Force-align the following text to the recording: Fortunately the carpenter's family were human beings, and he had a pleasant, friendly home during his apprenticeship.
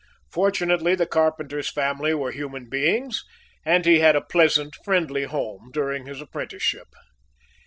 Fortunately 0.31 0.95
the 0.95 1.05
carpenter's 1.05 1.69
family 1.69 2.11
were 2.15 2.31
human 2.31 2.67
beings, 2.67 3.23
and 3.63 3.85
he 3.85 3.99
had 3.99 4.15
a 4.15 4.21
pleasant, 4.21 4.75
friendly 4.83 5.25
home 5.25 5.69
during 5.71 6.07
his 6.07 6.19
apprenticeship. 6.19 6.87